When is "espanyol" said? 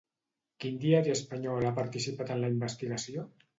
1.17-1.69